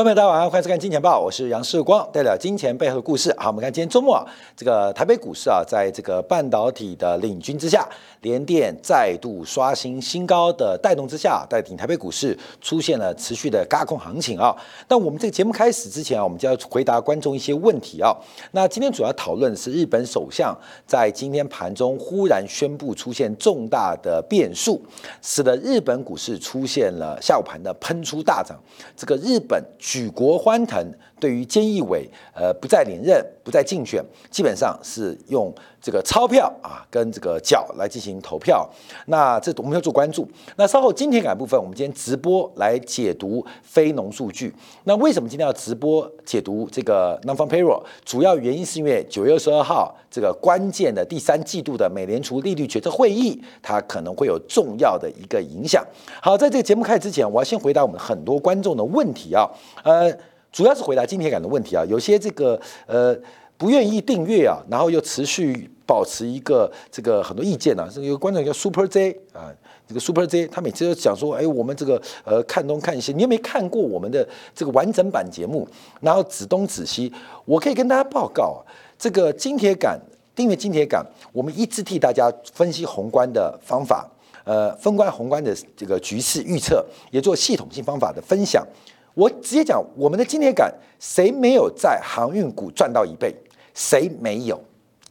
[0.00, 3.30] 观众朋友大家晚上，欢迎收看《金钱报》，我是杨世光，带来金钱背后的故事。
[3.36, 4.24] 好，我们看今天周末啊，
[4.56, 7.86] 这个台北股市啊，在这个半导体的领军之下，
[8.22, 14.54] 联电再度刷新新高的带动之下，带领台北股市出现了持续的轧空行情啊。
[14.88, 18.14] 那我们这个节目开始之前啊，我们就要回答观众一些问题啊。
[18.52, 24.82] 那今天主要讨论是日本首相在今天盘中忽然宣布出现重大的变数，
[25.22, 28.58] 使得日本股市出现了下午盘的喷出大涨。
[28.96, 29.60] 这个日本。
[29.78, 30.78] 举国欢腾，
[31.20, 38.68] 对于菅义伟，呃，不再连任，不再竞选，基本上是用这个钞票啊，跟这个脚来进行投票。
[39.06, 40.26] 那这我们要做关注。
[40.56, 44.52] 那稍后今天感部分，我们今天直播来解读非农数据。
[44.84, 47.82] 那为什么今天要直播解读这个 non-farm payroll？
[48.04, 55.84] 主要原因是因为九月二十二号这个关键的第三季度的美联储利率决策会议，它可能会有重要的一个影响。
[56.22, 59.48] 好，在这个节目开始之前，我要先回答我们很多观众的问题啊。
[59.82, 60.10] 呃，
[60.52, 63.16] 主要是回答金铁杆的问题啊，有些这个呃
[63.56, 67.88] 不愿意订阅啊，然后又持续保持一个这个很多意见呢。
[67.92, 69.52] 这个观众叫 Super J 啊，
[69.86, 75.68] 这个 Super J 他每次都讲说，哎，我们这个呃看东看西，你有没有看过我们的这个完整版节目？
[76.00, 77.12] 然后指东指西，
[77.44, 78.64] 我可以跟大家报告啊，
[78.98, 80.00] 这个金铁杆
[80.34, 84.08] 订阅金铁杆，我们一直替大家分析宏观的方法，
[84.44, 88.66] 呃，分观宏观的这个局势预测，也做系统性方法的分享。
[89.14, 93.34] 我直接讲，我们的今天感，谁没有在航运股赚到一倍？
[93.74, 94.60] 谁没有？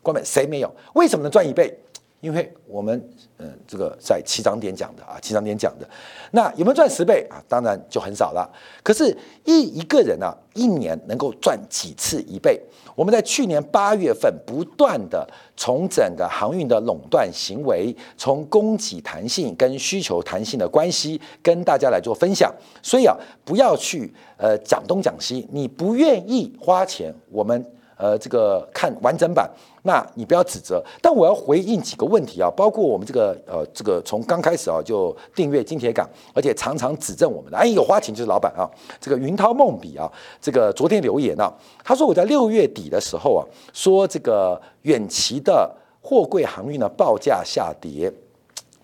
[0.02, 0.73] 关门，谁没有？
[0.94, 1.78] 为什么能赚一倍？
[2.22, 5.89] 因为我们，嗯，这个在七章点讲的啊，七章点讲的，
[6.31, 7.42] 那有没有赚十倍啊？
[7.48, 8.50] 当然就很少了。
[8.84, 12.60] 可是，一一个人啊，一年能够赚几次一倍？
[12.94, 22.54] 我们在去年八月份不断的从整个航运的垄断行为，从供给弹性跟需求弹性的关系，跟大家来做分享。
[22.83, 23.15] 所以啊，
[23.45, 27.65] 不要去呃讲东讲西，你不愿意花钱，我们。
[27.99, 29.45] 呃，这个看完整版，
[29.83, 30.82] 那你不要指责。
[31.02, 38.64] 但我要回应几个问题啊，包括我们这个呃，这个从刚开始啊就订阅金铁港，而且常常指正我们的，哎，有花钱就是老板啊。
[39.02, 40.09] 这个云涛梦比啊，
[40.39, 43.43] 这个昨天留言啊，他说我在六月底的时候啊，
[43.73, 48.09] 说这个远期的货柜航运的报价下跌，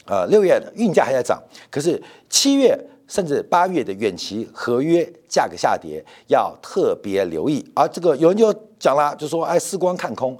[0.07, 2.77] 呃，六月运价还在涨，可是七月。
[3.07, 7.63] 甚至八月的远期合约价格下跌，要特别留意。
[7.75, 8.51] 而这个有人就
[8.85, 10.37] 讲了，就说：“哎，时光看空，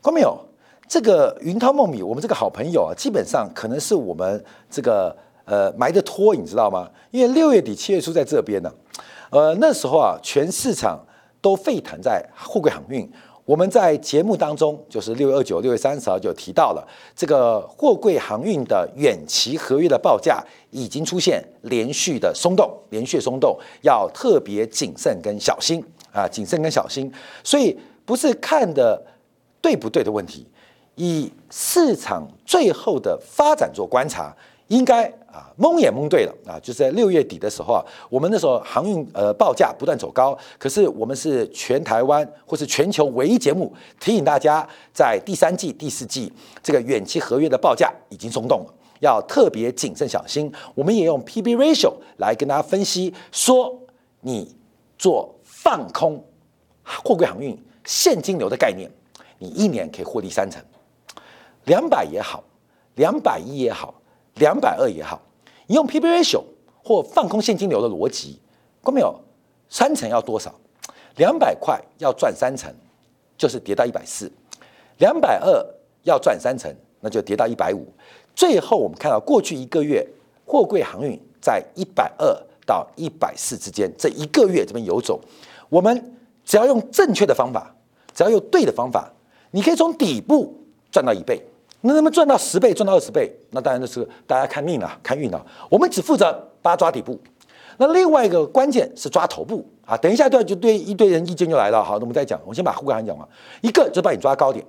[0.00, 0.38] 看没有？
[0.86, 6.88] 这个云涛梦米，我们这个好朋友啊，基本上可能是我们这个呃埋的托，你知道吗？
[7.10, 8.72] 因为六月底七月初在这边呢，
[9.30, 11.04] 呃，那时候啊，全市场
[11.40, 13.10] 都沸腾在货柜航运。”
[13.44, 27.10] 我们在节目当中，就是六月二九、六月三十号就提到了这个货柜航运的远期合约的报价已经出现连续的松动，连续松动，要特别谨慎跟小心啊，谨慎跟小心。
[27.42, 29.02] 所以不是看的
[29.60, 30.46] 对不对的问题，
[30.96, 34.36] 以市场最后的发展做观察，
[34.68, 35.12] 应该。
[35.32, 36.60] 啊，蒙也蒙对了啊！
[36.60, 37.80] 就是在六月底的时候啊，
[38.10, 46.30] 我们那时候航运呃报价不断走高，可是我们是全台湾或是全球唯一节目提醒大家，在第三季、第四季
[46.62, 50.52] 这个远期合约的报价已经松动了，要特别谨慎小心。
[50.74, 53.74] 我们也用 P/B ratio 来跟大家分析，说
[54.20, 54.54] 你
[54.98, 56.22] 做放空
[56.82, 58.90] 货柜航运现金流的概念，
[59.38, 60.60] 你一年可以获利三成，
[61.64, 62.42] 两百也好，
[62.96, 63.94] 两百亿也好。
[64.36, 65.20] 两百二也好，
[65.66, 66.42] 你用 P/B ratio
[66.82, 68.40] 或放空现金流的逻辑，
[68.82, 69.14] 看没有？
[69.68, 70.50] 三成要多少？
[71.16, 72.74] 两百块要赚三成，
[73.36, 74.26] 就是跌到一百四；
[74.96, 75.62] 两百二
[76.04, 77.86] 要赚三成，那就跌到一百五。
[78.34, 80.02] 最后我们看到过去一个月
[80.46, 82.26] 货柜航运在一百二
[82.64, 85.20] 到一百四之间，这一个月这边游走。
[85.72, 86.12] 我们
[86.44, 87.74] 只要用正确的方法，
[88.12, 89.10] 只要用对的方法，
[89.52, 90.54] 你可以从底部
[90.90, 91.40] 赚到一倍。
[91.80, 93.34] 那能不能赚到十倍、赚到二十倍？
[93.52, 95.46] 那当然就是大家看命了、看运了。
[95.70, 96.30] 我们只负责
[96.60, 97.18] 八抓底部。
[97.78, 99.96] 那另外一个关键是抓头部啊。
[99.96, 101.82] 等一下，对就对一堆人意见就来了。
[101.82, 102.38] 好，那我们再讲。
[102.44, 103.26] 我先把护盘讲完。
[103.62, 104.62] 一个就把你抓高点。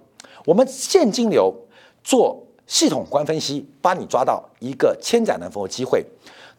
[0.46, 1.54] 我们现金流
[2.02, 6.06] 做系统观分析，把你抓到一个千载难逢的机会。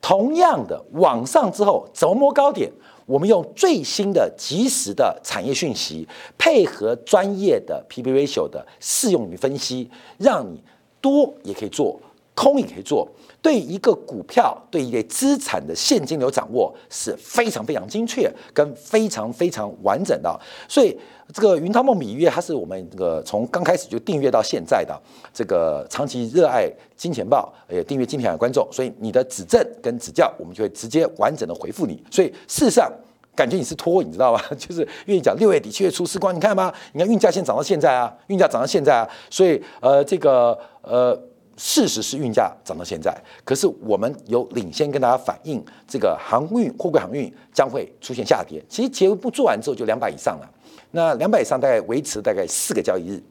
[0.03, 2.71] 同样的，往上之后怎么摸高点？
[3.07, 6.07] 我们用最新的、及时的产业讯息，
[6.39, 10.63] 配合专业的 P/B ratio 的适用与分析，让你
[11.01, 12.01] 多也可以做，
[12.35, 13.09] 空也可以做。
[13.45, 20.41] 对一个股票、对一个资产的现金流掌握是非常非常精确，跟非常非常完整的。
[20.67, 20.99] 所以，
[21.31, 24.99] 这个云涛梦米月，它是我们这个从刚开始就订阅到现在的
[25.31, 28.67] 这个长期热爱金钱报，也订阅金钱的观众。
[28.73, 32.03] 所以，你的指正跟指教，我们就会直接完整的回复你。
[32.11, 32.91] 所以，事实上，
[33.37, 34.43] 感觉你是拖，你知道吧？
[34.57, 36.73] 就是愿意讲六月底七月初时光，你看吗？
[36.95, 41.15] 你看运价现涨到现在啊，运价涨到现在啊，所以呃，这个呃，
[41.57, 48.63] 事实是运价涨到现在，可是我们有领先跟大家反映，这个航运货柜航运将会出现下跌。
[48.69, 50.51] 其实节目做完之后就两百以上了，
[50.91, 53.23] 那两百以上大概维持大概四个交易日，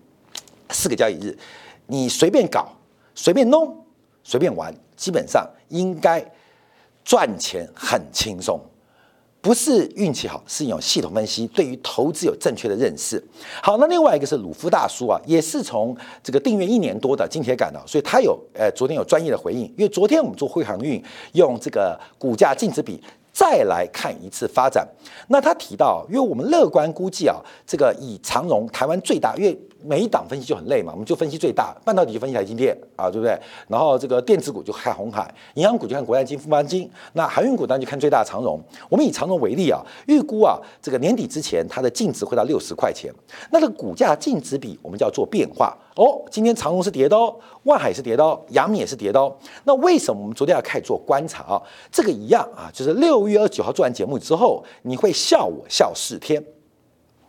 [0.69, 1.37] 四个交易日，
[1.87, 2.69] 你随便搞，
[3.13, 3.85] 随便弄，
[4.23, 6.23] 随便玩，基本上应该
[7.03, 8.59] 赚钱很轻松。
[9.43, 13.21] 不是运气好，是有系统分析，对于投资有正确的认识。
[13.61, 15.93] 好，那另外一个是鲁夫大叔啊，也是从
[16.23, 21.03] 这个订阅一年多的金铁杆的，所以他有呃昨天有专业的回应，因为昨天我们做汇航运
[21.33, 23.03] 用这个股价净值比。
[23.35, 24.87] 再来看一次发展，
[25.29, 33.37] 那他提到，因为我们乐观估计啊，这个以长荣台湾最大，因为每一档分析就很累嘛，我们就分析最大，半导体就分析台积电啊，对不对？
[33.67, 38.59] 然后这个电子股就看红海，银行股就看国泰金、富邦金，那航运股当然就看最大的长荣。
[38.89, 43.13] 我们以长荣为例啊，预估啊，这个年底之前它的净值会到六十块钱，
[43.51, 45.77] 那个股价净值比我们叫做变化。
[45.95, 49.35] 哦，今天长荣是跌的哦，万海是跌的哦，阳明也是跌的哦。
[49.63, 51.61] 那为什么我们昨天要开始做观察啊？
[51.91, 56.43] 这个一样啊，就是六月二十九号做完节目之后，你会笑我笑四天，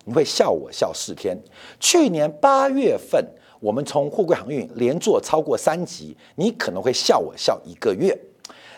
[0.04, 1.36] 你会笑我笑四天。
[1.80, 3.24] 去年八月份
[3.60, 8.16] 我们从货柜航运连做超过三集，你可能会笑我笑一个月，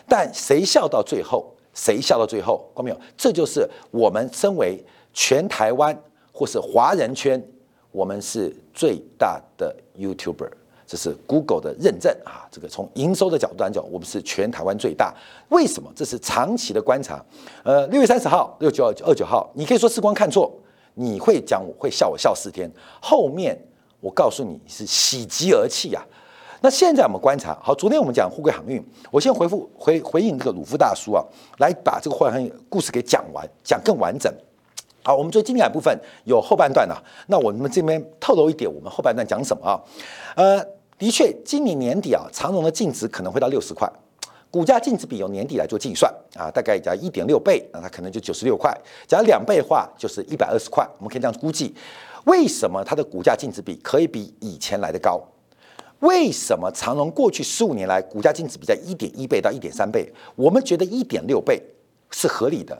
[0.07, 1.53] 但谁笑到最后？
[1.73, 2.69] 谁笑到最后？
[2.75, 2.99] 看到没有？
[3.15, 4.83] 这就是我们身为
[5.13, 5.95] 全台湾
[6.31, 7.41] 或是华人圈。
[7.89, 10.51] 我们是最大的 YouTuber，
[10.85, 12.45] 这是 Google 的认证啊。
[12.51, 15.15] 这个从营收的角度来讲，我们是全台湾最大。
[15.49, 15.91] 为什么？
[15.95, 17.25] 这是长期的观察。
[17.63, 20.51] 呃，六月三十号、六九二九号，你可以说时光看错，
[20.99, 22.69] 你会讲我会笑我笑四天。
[22.99, 23.55] 后面
[23.99, 26.03] 我告诉你是喜极而泣呀。
[26.59, 31.23] 那现在我们观察，好，昨天我们讲沪贵航运，我先回复回回应这个鲁夫大叔啊，
[31.59, 34.33] 来把这个货航运故事给讲完，讲更完整。
[35.03, 35.95] 好，我们最精彩部分
[36.25, 36.97] 有后半段啊。
[37.27, 39.79] 那我们这边透露一点，我们后半段讲什么啊？
[40.35, 40.65] 呃，
[40.97, 43.87] 的确，今年年底啊，长荣的净值可能会到六十块，
[44.49, 50.87] 股价净值比由年底来做计算啊，大概加一点六倍，那它可能就九十六块，加两倍的话就是一百二十块。
[50.97, 51.75] 我们可以这样估计，
[52.25, 55.21] 为什么它的股价净值比可以比以前来的高？
[55.99, 60.07] 为什么长荣过去十五年来股价净值比在一点一倍到一点三倍？
[60.35, 61.61] 我们觉得一点六倍
[62.11, 62.79] 是合理的。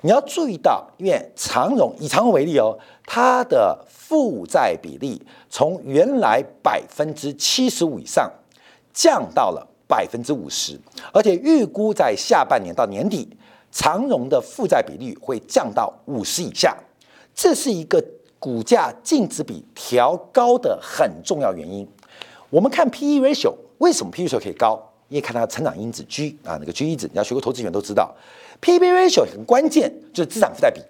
[0.00, 5.20] 你要注意到，因为长荣以长荣为例哦，它的负债比例
[5.50, 8.30] 从原来百分之七十五以上
[8.92, 10.78] 降到了百分之五十，
[11.12, 13.28] 而且预估在下半年到年底，
[13.70, 16.76] 长荣的负债比率会降到五十以下，
[17.34, 18.04] 这是一个
[18.38, 21.86] 股价净值比调高的很重要原因。
[22.50, 24.82] 我们看 P/E ratio，为什么 P/E ratio 可以高？
[25.08, 28.14] 因为看它的成长因子 G 啊，那个 G 因子，你要学过投资员都知道。
[28.60, 30.80] P E ratio 很关键，就是资产负债比。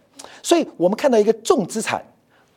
[0.42, 2.02] 所以我们看到一个重资产、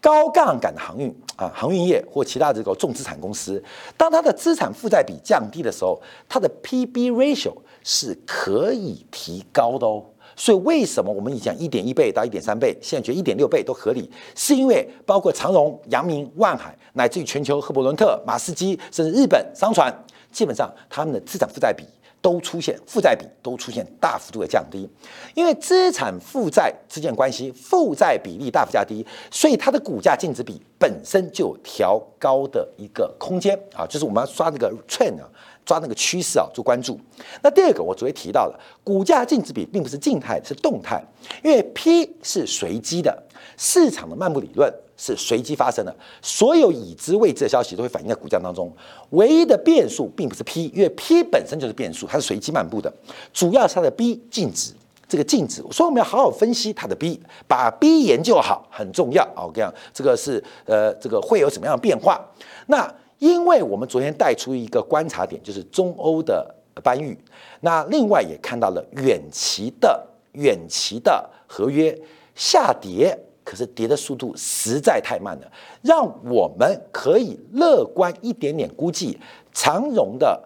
[0.01, 3.62] 高杠杆的航运啊，航运业或其他这个重资产公司，
[3.98, 7.53] 当它的资产负债比降低的时候，它的 P/B ratio
[7.84, 10.06] 是可以提高的哦。
[10.36, 14.10] 所以为什么我们以前一点一倍到一点三倍，现在觉得一点六倍都合理？
[14.36, 19.94] 是因为包括长荣、阳明、万海，乃至于全球赫伯伦特、马士基，甚至日本商船，
[20.32, 21.84] 基本上他们的资产负债比。
[22.22, 24.90] 都出现负债比都出现大幅度的降低，
[25.34, 35.30] 因为资产负债之间关系，负债比例大幅降低，所以它的股价净值比本身就有调高的一个空间啊，就是我们要刷那个 trend 啊，
[35.66, 37.00] 抓那个趋势啊做关注。
[37.42, 41.02] 那第二个我昨天提到了，股价净值比并不是静态，是动态，
[41.44, 43.24] 因为 P 是随机的，
[43.58, 44.74] 市场的漫步理论。
[45.01, 48.69] 是随机发生的，所有已知未知的消息都会反映在股价当中。
[49.12, 52.93] 唯一的变数并不是 P，因为 P 本身就是变数，它是随机漫步的。
[53.31, 54.74] 主要是它的 B 净值，
[55.08, 57.17] 这个净值，所以我们要好好分析它的 B，
[57.48, 59.46] 把 B 研究好很重要啊。
[59.48, 62.19] 我讲这个是呃，这个会有什么样的变化？
[62.67, 66.53] 那因为我们昨天带出一个观察点，就是中欧的
[66.84, 67.17] 搬运，
[67.62, 71.98] 那另外也看到了远期的远期的合约
[72.36, 73.17] 下跌。
[73.50, 75.51] 可是跌的速度实在太慢了，
[75.82, 79.18] 让我们可以乐观一点点估计，
[79.51, 80.39] 长荣的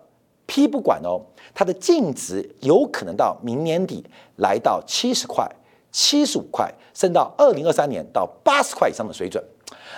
[0.46, 1.20] P 不管哦，
[1.54, 4.02] 它的净值有可能到明年底
[4.38, 5.46] 来到七十块、
[5.92, 9.44] 七十五块，甚至到二零二三年到八十块以上的水准。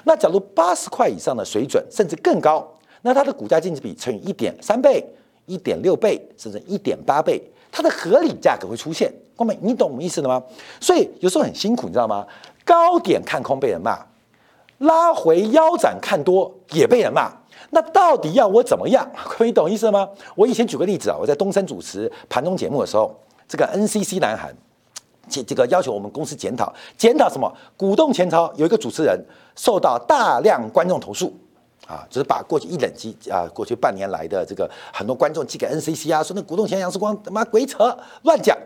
[0.05, 2.67] 那假如八十块以上的水准，甚至更高，
[3.03, 5.05] 那它的股价净值比乘以一点三倍、
[5.45, 7.39] 一点六倍，甚至一点八倍，
[7.71, 9.13] 它的合理价格会出现。
[9.35, 10.41] 光美，你懂我意思了吗？
[10.79, 12.25] 所以有时候很辛苦，你知道吗？
[12.65, 13.98] 高点看空被人骂，
[14.79, 17.31] 拉回腰斩看多也被人骂，
[17.69, 19.10] 那到底要我怎么样？
[19.15, 20.10] 可以懂意思吗？
[20.36, 23.15] 我以前举个例子啊，我在东森主持盘中节目的时候，
[23.48, 24.53] 这个 NCC 南韩
[25.29, 27.51] 这这个要求我们公司检讨，检讨什么？
[27.77, 29.19] 股东前朝有一个主持人
[29.55, 31.34] 受到大量观众投诉，
[31.88, 38.57] 啊，就是把过去一冷机啊，过去半年来的这个很多观众寄给 NCC 啊，说那股东前杨世光他妈鬼扯乱讲，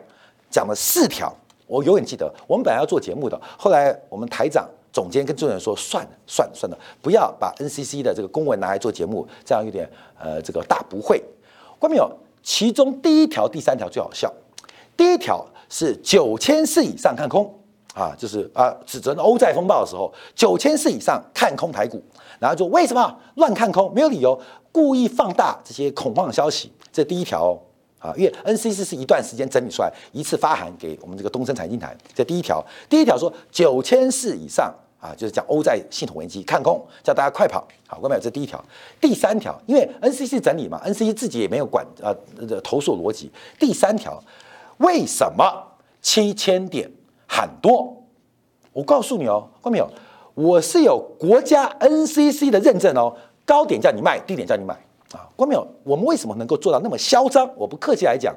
[0.50, 1.34] 讲了四条，
[1.70, 2.30] 我永远记得。
[2.48, 11.24] 我们本来要做节目的，后来我们台长、总监跟众人说，算了算了算了，不要把 NCC 的这个公文拿来做节目，这样有点呃这个大不会。
[11.78, 12.12] 关没有？
[12.42, 14.34] 其中第一条、第三条最好笑。
[14.98, 17.54] 第一条是九千四以上看空
[17.94, 22.02] 啊，就是啊，指责欧债风暴的时候，九千四以上看空台股，
[22.40, 23.94] 然后就为什么乱看空？
[23.94, 24.40] 没有理由，
[24.72, 26.72] 故意放大这些恐慌消息。
[26.92, 27.58] 这第一条
[28.00, 31.96] 啊，因为 NCC 是一段时间整理出来，一次发函给我们这个东森财经台。
[32.16, 37.68] 这第一条，第一条说九千四以上啊，就是讲欧债系统危机看空，叫大家快跑。
[37.88, 38.64] 好，各位，这第一条。
[39.02, 42.16] 第三条，因为 NCC 整理嘛，NCC 自己也没有管呃
[42.62, 43.32] 投诉逻辑。
[43.60, 44.22] 第三条。
[44.78, 45.46] 为什么
[46.02, 46.90] 七千点
[47.28, 48.02] 很多？
[48.72, 49.90] 我告诉你哦，看到没有？
[50.36, 53.14] 我是有国家 NCC 的认证哦，
[53.46, 54.82] 高点叫你卖，低点叫你买
[55.14, 55.68] 啊，看到没有？
[55.84, 57.50] 我们为什么能够做到那么嚣张？
[57.56, 58.36] 我不客气来讲，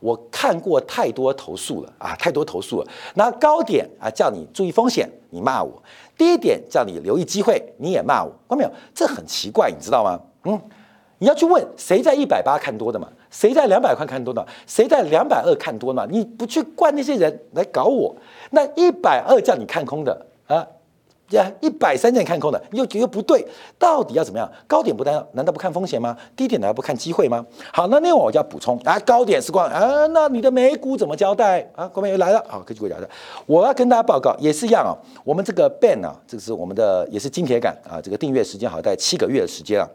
[0.00, 2.88] 我看过太多投诉了啊，太多投诉了。
[3.14, 5.70] 那高点啊，叫你注意风险，你骂我；
[6.16, 8.70] 低点叫你留意机会，你也骂我，看到没有？
[8.94, 10.20] 这很奇怪，你知道吗？
[10.44, 10.60] 嗯。
[11.18, 13.08] 你要去问谁在一百八看多的嘛？
[13.30, 14.44] 谁在两百块看多的？
[14.66, 16.06] 谁在两百二看多呢？
[16.10, 18.14] 你不去怪那些人来搞我，
[18.50, 20.66] 那一百二叫你看空的啊？
[21.30, 23.44] 呀，一百三件看空的，你又觉得不对，
[23.78, 24.50] 到底要怎么样？
[24.66, 26.16] 高点不单难道不看风险吗？
[26.36, 27.44] 低点难道不看机会吗？
[27.72, 31.90] 好，那另外我就要补充啊，高点是光啊，那你的美股怎么交代啊？
[31.92, 33.08] 后面又来了，好，科技股交代，
[33.46, 34.92] 我要跟大家报告也是一样啊，
[35.24, 39.88] 我们这个 Ben 啊，这个是我们的也是金铁杆啊，这个订阅时间好在七个月的时间啊。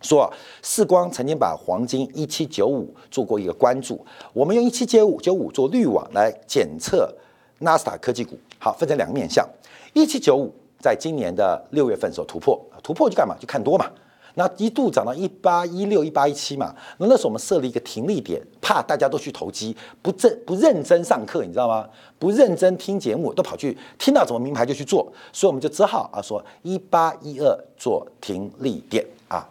[0.00, 7.12] 说世光曾经把黄金一七九五做过一个关注，我们用一七九五九五做滤网来检测
[7.58, 8.36] 纳斯达科技股。
[8.58, 9.44] 好，分成两个面向，
[9.92, 13.36] 一七九五在今年的六月份时候突破，突破就干嘛？
[13.38, 13.90] 就看多嘛。
[14.34, 21.86] 那一度涨到一八一六一八一七嘛，那那时候我们设了一个停利点，怕大家都去投机，不正不认真上课，你知道吗？
[22.18, 29.46] 不认真听节目，都跑去听到什么名牌就去做，所以我们就只好啊说一八一二做停利点啊。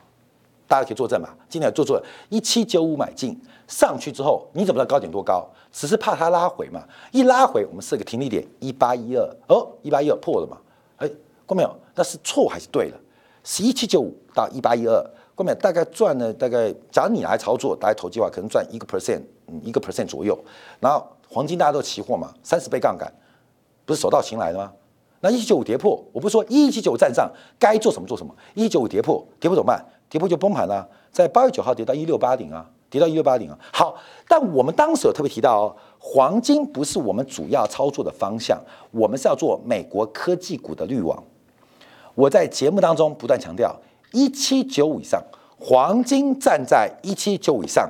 [0.68, 1.30] 大家可以作证嘛？
[1.48, 5.48] 今天做做一七九五买进上去之后，你怎么知道高点多高？
[5.72, 6.84] 只是怕它拉回嘛。
[7.12, 10.58] 一拉回，我们设个停利点一八一二哦，一八一二破了嘛？
[10.98, 11.10] 哎，
[11.46, 11.76] 过没有？
[11.96, 12.98] 那是错还是对了？
[13.44, 15.58] 是一七九五到一八一二，过没有？
[15.58, 20.38] 大概赚了大概，假如你来操作，大家投机的话，可能赚一个 percent，嗯，一个 percent 左右。
[20.80, 23.12] 然后黄金大家都期货嘛，三十倍杠杆，
[23.86, 24.72] 不是手到擒来的吗？
[25.22, 29.86] 那一七九五跌破，我不是说一七九五站上该做什么做什么，一九五跌破，跌破怎么办？
[30.10, 33.58] 跌破就崩盘了，在八月九号跌到一六八零啊，跌到一六八零啊。
[33.74, 33.96] 好，
[34.28, 41.24] 但我们当时有特别提到哦，黄金不是我们主要操作的方向，我们是要做美国科技股的滤网。
[42.14, 43.76] 我在节目当中不断强调，
[44.12, 45.20] 一七九五以上，
[45.58, 47.90] 黄金站在一七九五以上，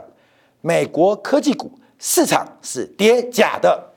[0.61, 3.91] 美国科技股市场是跌假的，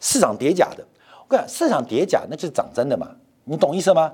[0.00, 0.84] 市场跌假的。
[1.28, 3.08] 我讲市场跌假，那就是涨真的嘛，
[3.44, 4.12] 你懂意思吗？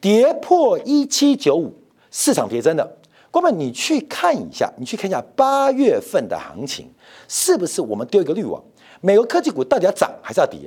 [0.00, 1.74] 跌破一七九五。
[2.08, 2.96] 市场跌真的，
[3.36, 6.90] 哥们，你去看一下，你去看一下八月份的行情，
[7.28, 8.62] 是不是我们丢一个滤网？
[9.02, 10.60] 美国科技股到底要涨还是要跌？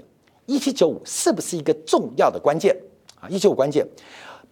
[0.46, 2.76] 一七九五是不是一个重要的关键
[3.20, 3.26] 啊？
[3.28, 3.84] 一七九五关键。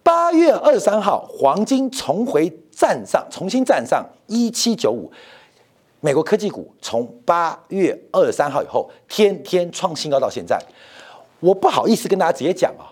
[0.02, 5.08] 八月二十三号，黄金重回站上，重新站上一七九五。
[6.00, 10.60] 美国科技股从八月二十三号以后，天天创新高到现在。
[11.38, 12.90] 我不好意思跟大家直接讲啊，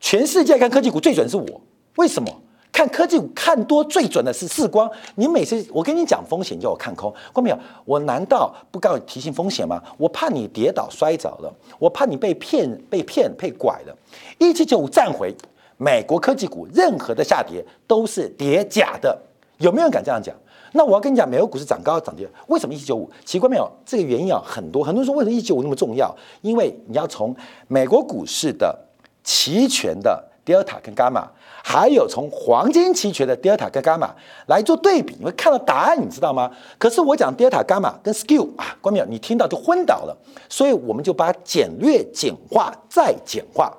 [0.00, 1.60] 全世界看科技股最准是我，
[1.96, 2.40] 为什么？
[2.72, 7.58] 看科技股看多最准的是世光，你每次我跟你讲风险叫我看空，看到没有？
[7.84, 9.80] 我难道不告提醒风险吗？
[9.98, 13.94] 我怕你跌倒摔着了，我怕你被骗被骗被拐了。
[14.38, 15.34] 一七九五站回，
[15.76, 19.16] 美国科技股任何的下跌都是跌假的，
[19.58, 20.34] 有没有人敢这样讲？
[20.72, 23.10] 那我要跟你讲，美国股市涨高涨跌，为什么一七九五？
[23.26, 23.70] 奇怪没有？
[23.84, 26.10] 这个原因啊很多，很多人说为什么一七九五那么重要？
[26.40, 27.36] 因为你要从
[27.68, 28.74] 美国股市的
[29.22, 30.30] 期权的。
[30.44, 31.30] 德尔塔跟伽马，
[31.64, 34.14] 还有从黄金期权的德尔塔跟伽马
[34.46, 36.50] 来做对比，你会看到答案，你知道吗？
[36.76, 40.16] 可是我讲德尔塔、伽马跟 skew 啊，关淼，你听到就昏倒了。
[40.48, 43.72] 所以我们就把简略、简化、再简化。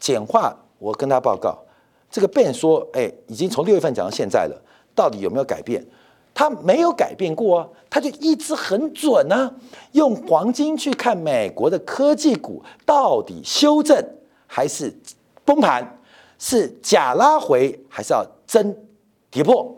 [0.00, 1.58] 简化，我跟他报告，
[2.10, 4.62] 这个 Ben 说，哎，已经从六月份讲到现在了，
[4.94, 5.84] 到底有没有改变？
[6.34, 9.50] 他没有改变过啊，他就一直很准啊。
[9.92, 13.96] 用黄金去看美国的科技股到底修正
[14.46, 14.94] 还是
[15.46, 15.95] 崩盘？
[16.38, 18.76] 是假拉回还是要真
[19.30, 19.74] 跌破？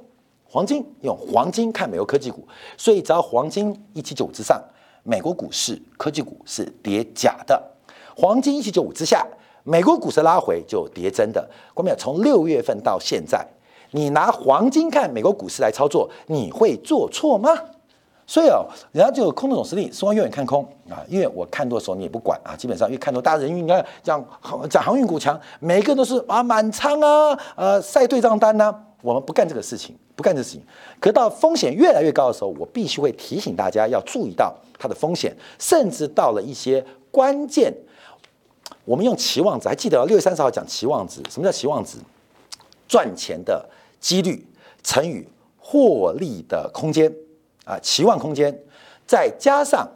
[0.50, 2.46] 黄金用黄金看美国科技股，
[2.76, 4.58] 所以只要黄金一七九五之上，
[5.02, 7.62] 美国股市科技股是跌假的，
[8.16, 9.26] 黄金一七九五之下，
[9.62, 11.48] 美国股市拉回就跌真的。
[11.74, 11.96] 关没有？
[11.96, 13.46] 从六月份到现在，
[13.90, 17.50] 你拿黄金看美国股市来操作，你会做错吗？
[18.30, 24.22] 所以哦，人家就有空头总司令，说永远看空啊，因为我看多的时候你也不管啊，基本上因为看多，大家人运，你看讲
[24.68, 28.70] 讲航运股强，每个人都是啊满仓啊，呃晒对账单呐，
[29.00, 30.62] 我们不干这个事情，不干这事情。
[31.00, 37.72] 可到风险越来越高的时候，我必须会提醒大家要注意到它的风险，甚至到了一些关键，
[38.84, 41.96] 我们用期望值，还记得六月三十号讲期望值，什么叫期望值？
[42.86, 43.66] 赚钱的
[43.98, 44.46] 几率
[44.82, 45.26] 乘以
[45.58, 47.10] 获利的空间。
[47.68, 48.58] 啊，期望空间，
[49.06, 49.86] 再加上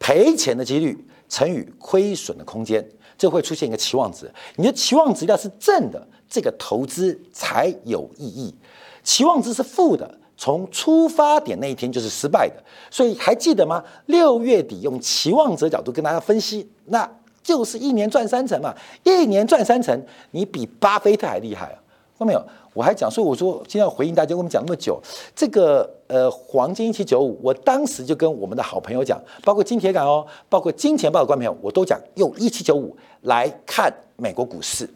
[0.00, 2.84] 赔钱的几率乘以亏损的空间，
[3.16, 4.28] 这会出现一个期望值。
[4.56, 8.52] 你的期望值要是正的，这个投资才有意义；
[9.04, 12.56] 期望值是负的，从出发点那一天就是失败的。
[12.90, 13.84] 所以还记得吗？
[14.06, 17.08] 六月底用期望值角度跟大家分析，那
[17.44, 21.78] 就是一年赚三成嘛，一年赚三成，你比巴菲特还厉害啊！
[22.18, 22.44] 看到没有？
[22.72, 25.00] 我还讲，所以我说今天要回应大家，我们讲那么久，
[25.34, 34.88] 这个呃黄金一七九五，我当时就跟我们的好朋友讲，包括金铁杆哦，包括金钱豹的观众朋友，我都讲用一七九五来看美国股市。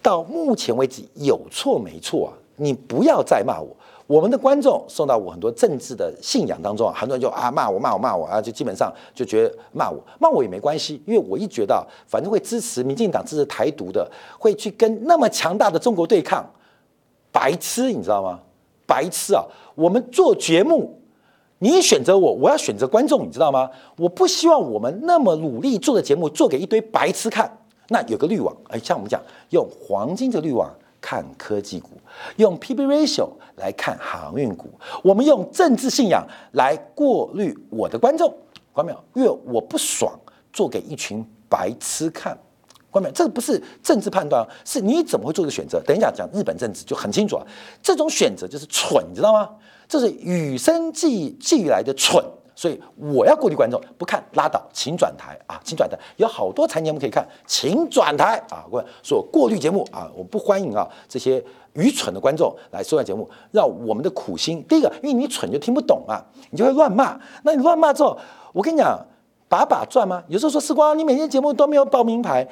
[0.00, 2.30] 到目前为止有错没错啊？
[2.56, 3.68] 你不要再骂我。
[4.06, 16.42] 我们的观众受到我很多政治的信仰当中，很多人就啊骂我骂我骂我啊，就基本上就觉得骂我骂我也没关系，因为我一觉得反正会支持民进党支持台独的，会去跟那么强大的中国对抗，
[17.38, 18.40] 白痴你知道吗？
[18.84, 19.44] 白痴啊！
[19.76, 21.00] 我们做节目，
[21.60, 23.70] 你选择我，我要选择观众，你知道吗？
[23.96, 27.48] 我不希望我们那么努力做的节目做给一堆白痴看。
[27.90, 30.68] 那有个滤网，哎，像我们讲用黄金的滤网。
[31.00, 31.90] 看科技股，
[32.38, 34.68] 用 P/B ratio 来看航运股，
[35.04, 38.34] 我们用政治信仰来过滤我的观众，
[38.72, 38.98] 关没有？
[39.14, 40.12] 因为我不爽
[40.52, 42.36] 做给一群白痴看，
[42.90, 43.14] 关没有？
[43.14, 45.80] 这个不是政治判断，是你怎么会做这个选择？
[45.86, 47.46] 等一下讲日本政治就很清楚啊，
[47.82, 49.50] 这种选择就是蠢，你知道吗？
[49.88, 52.24] 这是与生俱俱来的蠢。
[52.54, 58.66] 所以我要过滤观众，不看拉倒，请转台啊，请转台，有好多财节目可以看，请转台啊！
[58.68, 61.40] 我说过滤节目啊，我不欢迎啊这些
[61.74, 64.60] 愚蠢的观众来收看节目，让我们的苦心。
[64.68, 66.20] 第一个，因为你蠢就听不懂嘛，
[66.50, 67.16] 你就会乱骂。
[67.44, 68.18] 那你乱骂之后，
[68.52, 69.06] 我跟你讲，
[69.48, 70.24] 把把赚吗？
[70.26, 72.44] 有时候说时光，你每天节目都没有报名牌，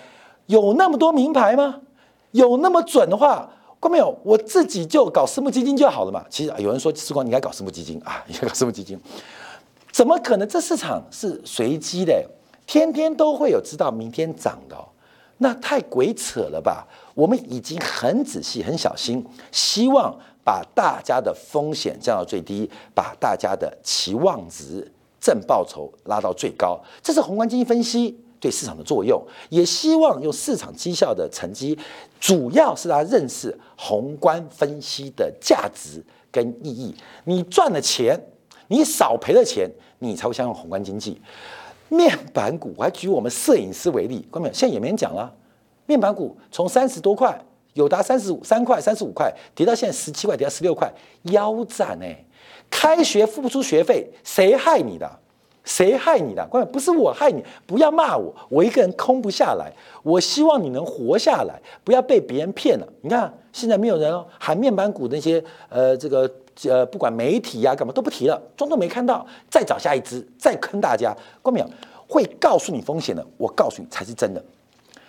[0.46, 1.80] 有那么多名牌吗？
[2.32, 3.48] 有那么准的话，
[3.80, 4.14] 关没有？
[4.22, 6.24] 我自己就搞私募基金就好了嘛。
[6.28, 8.98] 其实有人说时光，你应该搞私募基金啊， 应该搞私募基金。
[9.90, 10.46] 怎么可能？
[10.46, 12.28] 这市场是随机的，
[12.66, 14.76] 天天都会有知道明天涨的，
[15.38, 16.86] 那太鬼扯了吧？
[17.14, 26.78] 我们已经很仔细、很小心，希望把大家的风险降到最低，把大家的期望值正报酬拉到最高。
[27.02, 31.78] 这是宏观经济分析对市场的作用，也希望用市场绩效的成绩，
[32.20, 36.94] 主要是他认识宏观分析的价值跟意义。
[37.24, 38.20] 你赚了钱，
[38.68, 39.70] 你少赔了钱。
[39.98, 41.18] 你才会相信宏观经济。
[41.88, 45.34] 面板股，我还举我们摄影师为例，各位现在也没人讲了。
[45.86, 50.92] 面板股从三十多块，有达三十五三块、三十五块，跌到现在十七块，跌到十六块，
[51.32, 52.22] 腰斩哎！
[52.68, 55.10] 开学付不出学费，谁害你的？
[55.66, 56.48] 谁害你的？
[56.50, 59.70] 各位不是我害你，不要骂我，我一个人空不下来。
[60.02, 62.88] 我希望你能活下来，不要被别人骗了。
[63.02, 66.26] 你看现在没有人哦，喊面板股那些呃这个。
[66.66, 69.26] 呃，不管媒体呀，干嘛都不提了，装作没看到。
[69.50, 71.68] 再找下一支，再坑大家，关没有？
[72.08, 74.42] 会告诉你风险的，我告诉你才是真的。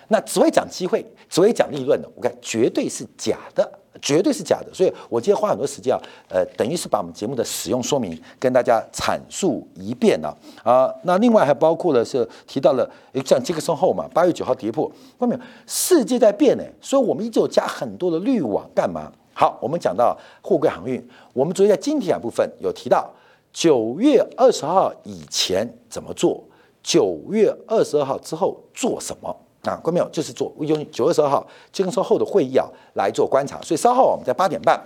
[0.09, 4.73] 那只会讲机会，只会讲利润的，我看绝对是假的，绝对是假的。
[4.73, 10.93] 所以我今天花很多时间啊，呃，等于是把我们节目的使用说明跟大家阐述一遍了啊。
[11.03, 12.89] 那另外还包括了是提到了，
[13.25, 15.41] 像杰克逊后嘛，八月九号跌破，关没有？
[15.65, 19.11] 世界在变呢，所以我们依旧加很多的滤网，干嘛？
[19.33, 23.07] 好，我们讲到货柜航运，我们昨天在金铁部分有提到
[23.53, 26.43] 九月二十号以前怎么做，
[26.81, 29.35] 九月二十二号之后做什么
[29.67, 29.79] 啊？
[29.83, 30.07] 关没有？
[30.09, 34.79] 就是做用九月十二号金融后的会议啊来做观察，所以稍后我们在八点半。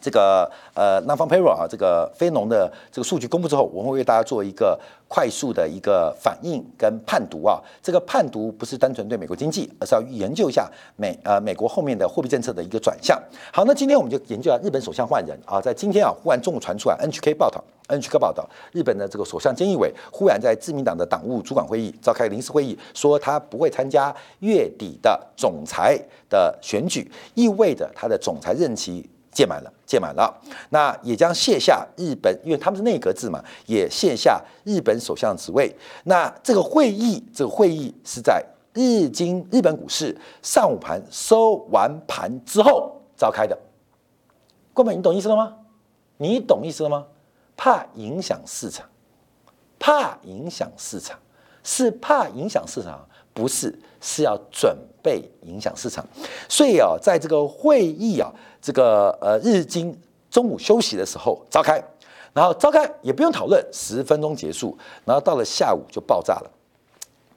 [0.00, 7.60] 这个呃南方 payroll 啊，这个非农的这个数据公布之后，我们会为大家做一个快速的一个反应跟判读啊。
[7.82, 13.20] 这个判读不是单纯对美国经济，而是要研究一下美呃美国后面的货币政策的一个转向。
[13.52, 29.72] 好，那今天我们就研究下日本首相换人啊，在今天啊，忽然中午传出来 NHK 报道，NHK 报道，日本的这个首相菅义伟忽然在自民党的党务主管会议召开临时会议，说他不会参加月底的总裁的选举，意味着他的总裁任期届满了。
[29.88, 35.74] 届满了，那也将卸下日本，因为他们是内阁制嘛，也卸下日本首相职位。
[36.04, 43.58] 那这个会议，这个会议是在日经日本股市上午盘收完盘之后召开的。
[44.74, 45.56] 郭美，你懂意思了吗？
[46.18, 47.06] 你懂意思了吗？
[47.56, 48.86] 怕影响市场，
[49.78, 51.18] 怕影响市场，
[51.64, 54.76] 是怕影响市场，不是是要准
[55.08, 56.06] 被影响市场。
[56.48, 58.30] 所以啊，在这个会议啊。
[58.60, 59.96] 这个呃，日经
[60.28, 61.80] 中午休息的时候召开，
[62.34, 66.50] 然后召开也不用讨论，十分钟结束，然后到了下午就爆炸了，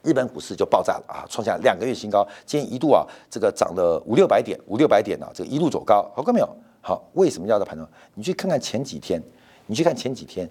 [0.02, 6.56] 日本股市就爆炸了啊，创下两个月新高，今天一度啊，这个涨了五六百点，五六百点呢，这个一路走高，好看没有？
[6.80, 7.86] 好，为什么要在盘中？
[8.14, 9.22] 你去看看前几天，
[9.66, 10.50] 你去看前几天，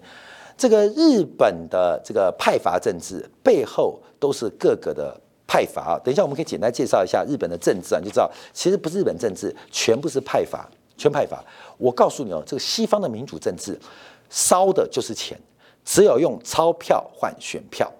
[0.56, 5.20] 这个日本的这个派阀政治背后都是各个的。
[5.46, 11.44] 派阀啊，等一下我们可以简单介绍一下日本的政治啊，你就知道其实不是日本政治，全部是派阀，全派阀。
[11.76, 13.78] 我告诉你哦，这个西方的民主政治
[14.30, 15.38] 烧的就是钱，
[15.84, 17.90] 只有用钞票换选票，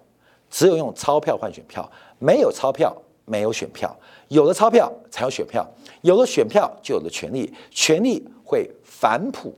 [0.51, 3.95] 只有用钞票换选票，没有钞票没有选票，
[4.29, 5.67] 有了钞票才有选票，
[6.03, 9.55] 有了选票就有了权利，权利会反哺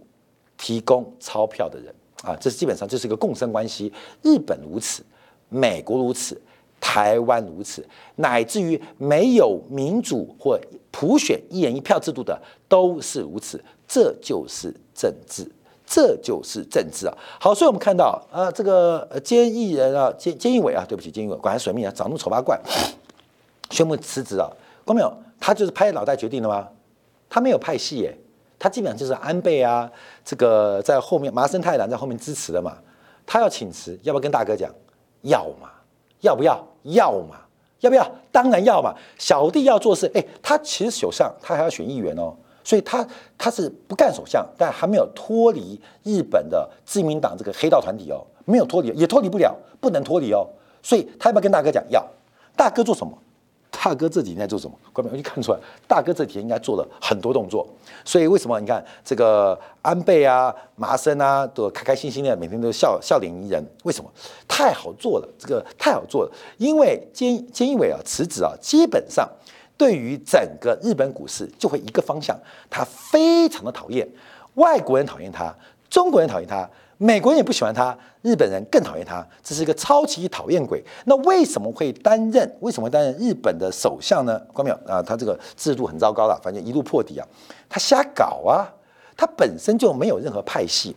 [0.56, 3.92] 提供钞票的人啊，这是基本上这是一个共生关系。
[4.22, 5.04] 日本如此，
[5.48, 6.40] 美国如此。
[6.86, 7.82] 台湾如此，
[8.16, 13.58] 乃至于没有民主或普选一人一票制度的都是如此。
[13.88, 15.50] 这就是政治，
[15.86, 17.16] 这就是政治啊！
[17.40, 22.60] 好，所以我们看到啊，这个呃菅义人啊，菅菅义伟啊，对不起，菅义伟，管他水命啊，长那么丑八怪，
[23.70, 24.50] 宣布辞职啊。
[24.84, 25.10] 看没有？
[25.40, 26.68] 他就是拍脑袋决定的吗？
[27.30, 28.14] 他没有派系耶，
[28.58, 29.90] 他基本上就是安倍啊，
[30.22, 32.76] 这个在后面麻生太郎在后面支持的嘛。
[33.24, 34.70] 他要请辞，要不要跟大哥讲？
[35.22, 35.70] 要嘛。
[36.20, 36.66] 要不要？
[36.84, 37.36] 要嘛？
[37.80, 38.10] 要不要？
[38.32, 38.94] 当然要嘛！
[39.18, 50.46] 小弟要做事，哎，他其实首相，他还要选议员哦，所以他他是不干首相，但还没有脱离日本的自民党这个黑道团体哦，没有脱离，也脱离不了，不能脱离哦，
[50.82, 51.84] 所以他要不要跟大哥讲？
[51.90, 52.02] 要，
[52.56, 53.12] 大哥做什么？
[53.84, 54.74] 大哥这几天在做什么？
[54.94, 57.68] 观众就看出来，大哥这几天应该做了很多动作。
[58.02, 63.62] 所以为什么你看这个安倍啊、麻生啊，都开开心心的，每天都笑笑脸迎人？
[63.82, 64.10] 为什么？
[64.48, 66.32] 太好做了，这个太好做了。
[66.56, 69.28] 因为菅菅义伟啊辞职啊，基本上
[69.76, 72.34] 对于整个日本股市就会一个方向，
[72.70, 74.08] 他非常的讨厌
[74.54, 75.54] 外国人，讨厌他，
[75.90, 76.66] 中国人讨厌他。
[76.98, 80.82] 美国人也不喜欢他，日本人更讨厌他，这是一个超级讨厌鬼。
[81.06, 82.56] 那为什么会担任？
[82.60, 84.40] 为什么会担任日本的首相呢？
[84.52, 85.02] 关没有啊？
[85.02, 87.26] 他这个制度很糟糕了，反正一路破底啊，
[87.68, 88.70] 他瞎搞啊，
[89.16, 90.94] 他本身就没有任何派系，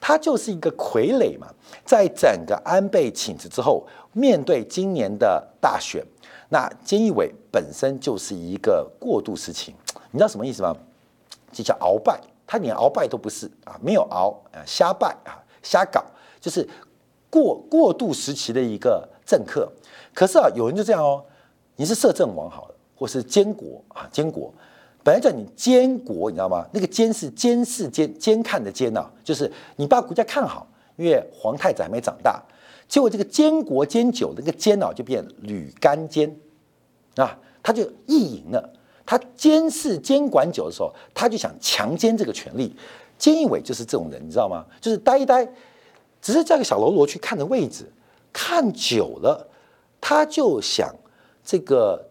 [0.00, 1.46] 他就是一个傀儡嘛。
[1.84, 6.04] 在整个安倍请辞之后，面对今年的大选，
[6.50, 9.74] 那菅义伟本身就是一个过渡时期，
[10.10, 10.76] 你知道什么意思吗？
[11.50, 12.20] 这叫鳌拜。
[12.48, 16.02] 他连鳌拜都不是啊，没有鳌啊，瞎拜啊，瞎搞，
[16.40, 16.66] 就是
[17.28, 19.70] 过过渡时期的一个政客。
[20.14, 21.22] 可是啊，有人就这样哦，
[21.76, 24.50] 你是摄政王好了，或是监国啊，监国，
[25.04, 26.66] 本来叫你监国，你知道吗？
[26.72, 32.42] 那个监是监视、监监看的监呐，就是你把国家看好，因为皇太子还没长大。
[32.88, 36.34] 结果这个监国监久，那个监啊就变吕干监
[37.16, 38.72] 啊，他就意淫了。
[39.10, 42.76] 他监视监管久的时候，他就想强奸这个权利。
[43.18, 44.66] 菅义伟就是这种人，你知道吗？
[44.82, 45.48] 就是呆一呆，
[46.20, 47.90] 只是叫个小喽啰去看着位置，
[48.34, 49.48] 看久了，
[49.98, 50.94] 他就想
[51.42, 52.06] 这个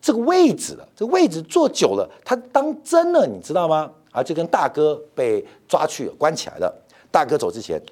[0.00, 0.88] 这个位置了。
[0.94, 3.90] 这个位置坐久了，他当真了，你知道吗？
[4.12, 6.72] 啊，就跟大哥被抓去关起来了。
[7.10, 7.82] 大哥走之前，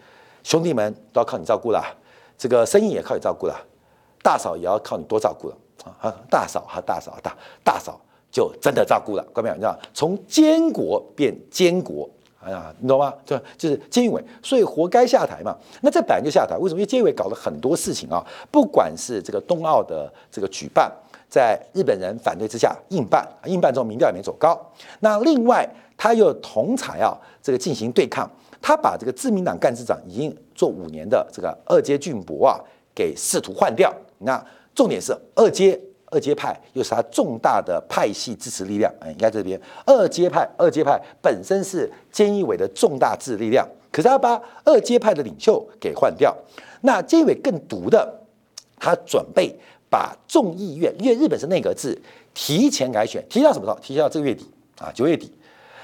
[0.45, 1.83] 兄弟们都要靠你照顾了，
[2.39, 3.61] 这个生意也靠你照顾了，
[4.23, 5.57] 大嫂也要靠你多照顾了。
[6.01, 12.09] 啊，大嫂哈，大嫂大大嫂就真的照顾了，各位你知道，从监国变监国，
[12.43, 13.13] 哎呀，你懂吗？
[13.25, 15.57] 就就是菅义伟，所以活该下台嘛。
[15.83, 16.81] 那这本来就下台，为什么？
[16.81, 20.91] 因为菅义伟搞了很多事情啊，不管是这个冬奥的这个举办，
[21.29, 24.61] 在日本人反对之下硬办，硬办之后民调也没走高。
[25.01, 28.29] 那另外他又同台啊，这个进行对抗，
[28.61, 32.59] 他把这个自民党干事长已经做五年的这个二阶俊博啊，
[32.95, 33.95] 给试图换掉。
[34.19, 46.37] 那重点是二阶二阶派又是他重大的派系支持力量，哎，应该这边二阶派二阶派本身是菅义伟的重大支持力量，可是他把二阶派的领袖给换掉，
[46.83, 48.21] 那菅义伟更毒的，
[48.79, 49.57] 他准备
[49.91, 52.01] 把众议院，因为日本是内阁制，
[52.33, 53.79] 提前改选，提到什么时候？
[53.81, 54.47] 提到这个月底
[54.79, 55.33] 啊，九月底。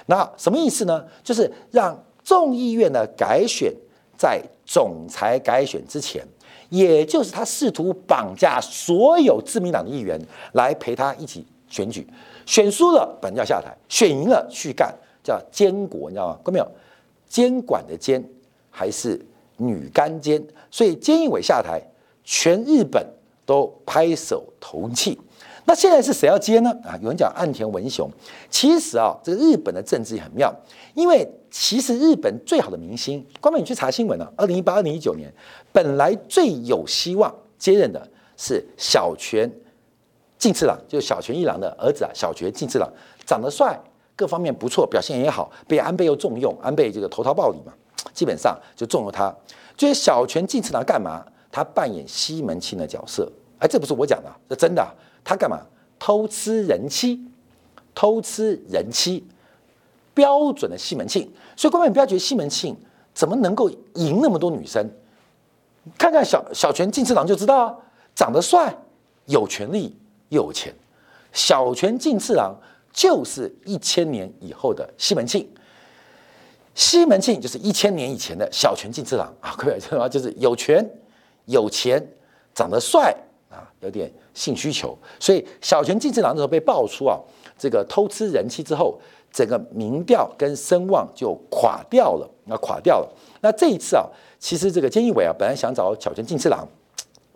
[0.07, 1.05] 那什么意思呢？
[1.22, 3.72] 就是让众议院的改选
[4.16, 6.24] 在总裁改选之前。
[6.70, 10.18] 也就是他试图绑架所有自民党的议员
[10.54, 12.06] 来陪他一起选举，
[12.46, 16.38] 选输了本要下台，选赢了去干，叫监国，你知道吗？
[16.42, 16.68] 看到没有？
[17.28, 18.24] 监管的监
[18.70, 19.20] 还是
[19.56, 21.80] 女干监，所以菅义伟下台，
[22.24, 23.06] 全日本
[23.44, 25.16] 都拍手同庆。
[25.64, 26.70] 那现在是谁要接呢？
[26.83, 28.11] 啊，有人讲岸田文雄。
[28.49, 30.53] 其实啊，这个日本的政治也很妙，
[30.94, 35.33] 因为其实日本最好的明星，光明你去查新闻啊，二零一八、二零一九年，
[35.73, 39.51] 本来最有希望接任的是小泉
[40.38, 42.90] 进次郎，就是小泉一郎的儿子啊，小泉进次郎
[43.25, 43.79] 长得帅，
[44.16, 47.73] 各方面不错，表现也好，被安倍又重用，安倍这个投桃报李嘛，
[48.12, 49.33] 基本上就重用他。
[49.77, 51.25] 就是小泉进次郎干嘛？
[51.53, 53.31] 他扮演西门庆的角色。
[53.61, 54.87] 哎，这不是我讲的，这真的。
[55.23, 55.61] 他干嘛？
[55.99, 57.23] 偷吃人妻，
[57.94, 59.23] 偷吃人妻，
[60.14, 61.31] 标准的西门庆。
[61.55, 62.75] 所以，观众你不要觉得西门庆
[63.12, 64.90] 怎么能够赢那么多女生？
[65.99, 67.77] 看看小小泉进次郎就知道啊，
[68.14, 68.75] 长得帅，
[69.27, 69.94] 有权利，
[70.31, 70.75] 又有钱。
[71.33, 72.59] 小泉进次郎
[72.92, 75.46] 就是一千年以后的西门庆，
[76.75, 80.09] 西门庆就是一千年以前的小泉进次郎啊，各位知道吗？
[80.09, 80.83] 就是有权、
[81.44, 82.11] 有钱、
[82.55, 83.14] 长得帅。
[83.50, 87.18] 啊，有点性需求，所以小泉进次郎的时候被爆出啊，
[87.58, 88.98] 这个偷吃人妻之后，
[89.32, 93.12] 整个民调跟声望就垮掉了，那垮掉了。
[93.42, 94.06] 那这一次啊，
[94.38, 96.66] 其实这个菅义伟啊，本来想找小泉进次郎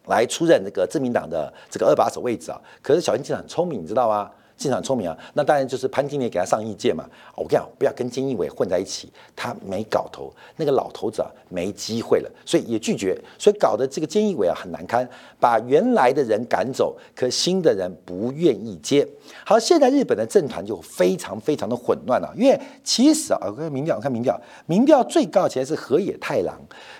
[0.07, 4.31] 来出任这个自民党的这个二把手位置啊，可是小泉进次郎很聪明，你知道吗？
[4.57, 7.05] 经常聪明啊，那当然就是潘金莲给他上意见嘛。
[7.35, 15.07] 我跟你讲，不要跟金义伟混在一起，他没搞头，那个老头子啊没机会了，所以也拒绝，所以搞得这个金义伟啊很难堪，
[15.40, 19.07] 把原来的人赶走，可新的人不愿意接。
[19.45, 26.59] 好，现在日本的政坛就非常非常的混乱了，因为其实啊，我看民调，看民调，民调最高其实是河野太郎，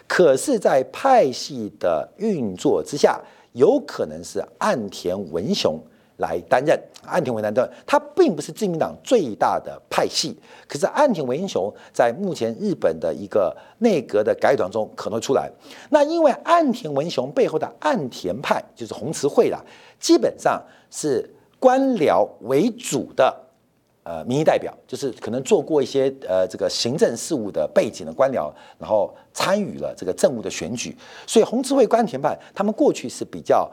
[0.09, 3.21] 可是，在派系的运作之下，
[3.53, 5.81] 有可能是岸田文雄。
[6.19, 10.37] 来担任岸田文雄的，他并不是自民党最大的派系，
[10.69, 15.51] 可是岸田文雄在目前日本的一个内阁的改组中可能会出来。
[15.91, 19.61] 那因为岸田文雄背后的岸田派就是红池会啦，
[19.99, 23.37] 基本上是官僚为主的
[24.05, 30.97] 呃民意代表，就是可能做过一些呃这个行政事务的背景的官僚，然后参与了这个政务的选举，
[31.27, 33.69] 所以红慈会、关田派他们过去是比较。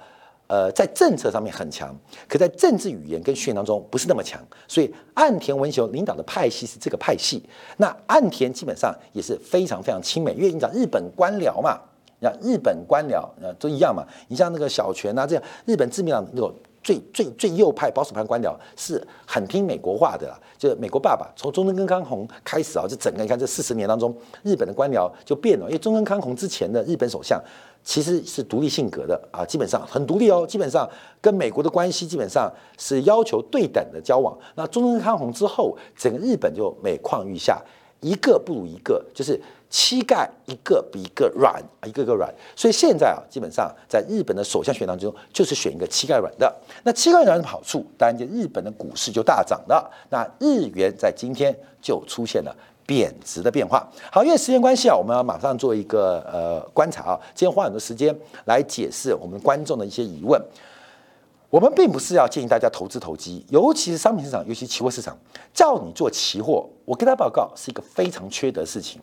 [0.52, 1.96] 呃，在政策上面很强，
[2.28, 4.38] 可在政治语言跟训练当中不是那么强，
[4.68, 7.42] 所以岸田文雄领导的派系是这个派系。
[7.78, 11.80] 那岸田基本上也是非常非常亲美，因为你讲日本官僚嘛，
[12.20, 14.06] 你像日本官僚呃都一样嘛。
[14.28, 27.42] 你像那个小泉啊，这样日本自民党那种最最最右派保守派官僚是很听美国话的，就是美国爸爸从中根康弘开始啊，就整个你看这四十年当中，日本的官僚就变了，因为中根康弘之前的日本首相。
[27.84, 30.88] 其实是独立性格的啊，基本上很独立哦，基本上
[31.20, 34.38] 跟美国的关系基本上是要求对等的交往。
[34.54, 37.60] 那中根康弘之后，整个日本就每况愈下，
[38.02, 42.30] 一个不如一个，就是膝盖一个比一个软，一个个软。
[42.56, 46.54] 所以现在啊，基本上在日本的首相选当中，就是选一个膝盖软的。
[46.84, 47.86] 那膝盖软有什么好处？
[47.98, 49.90] 当然就日本的股市就大涨了。
[50.10, 52.54] 那日元在今天就出现了。
[52.84, 53.88] 贬值的变化。
[54.12, 57.20] 好，因为时间关系啊，我们要马上做一个呃观察啊。
[57.34, 58.14] 今天花很多时间
[58.46, 60.42] 来解释我们观众的一些疑问。
[61.52, 65.18] 我们并不是要建议大家投资投机，尤其是商品市场，尤其期货市场，
[65.54, 69.02] 叫你做期货，我跟他报告是一个非常缺德事情。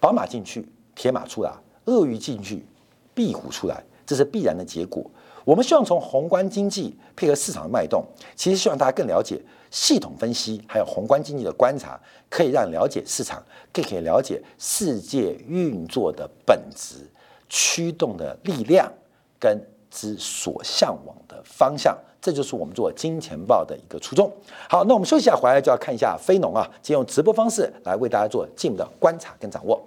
[0.00, 1.50] 宝马进去，铁马出来；
[1.84, 2.64] 鳄鱼进去，
[3.12, 5.04] 壁虎出来，这是必然的结果。
[5.44, 8.02] 我们希望从宏观经济配合市场的脉动，
[8.34, 9.38] 其实希望大家更了解
[9.70, 17.06] 系统分析，还有宏观经济的观察，可以让了解市场，更可以了解世界运作的本质、
[17.50, 18.90] 驱动的力量
[19.38, 19.62] 跟
[19.94, 21.96] 之所向往的方向。
[22.20, 24.32] 这就是我们做金钱豹的一个初衷。
[24.68, 29.80] 好，那我们休息一下，回来就要看一下非农啊，借用直播方式来为大家做进一步的观察跟掌握。